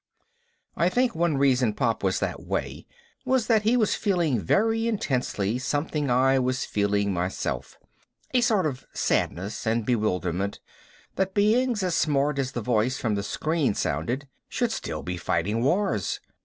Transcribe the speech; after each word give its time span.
I 0.75 0.89
think 0.89 1.13
one 1.13 1.37
reason 1.37 1.75
Pop 1.75 2.01
was 2.03 2.19
that 2.19 2.41
way 2.41 2.87
was 3.23 3.45
that 3.45 3.61
he 3.61 3.77
was 3.77 3.93
feeling 3.93 4.39
very 4.39 4.87
intensely 4.87 5.59
something 5.59 6.09
I 6.09 6.39
was 6.39 6.65
feeling 6.65 7.13
myself: 7.13 7.77
a 8.33 8.41
sort 8.41 8.65
of 8.65 8.83
sadness 8.93 9.67
and 9.67 9.85
bewilderment 9.85 10.59
that 11.17 11.35
beings 11.35 11.83
as 11.83 11.93
smart 11.93 12.39
as 12.39 12.53
the 12.53 12.61
voice 12.61 12.97
from 12.97 13.13
the 13.13 13.21
screen 13.21 13.75
sounded 13.75 14.27
should 14.49 14.71
still 14.71 15.03
be 15.03 15.17
fighting 15.17 15.61
wars. 15.61 16.19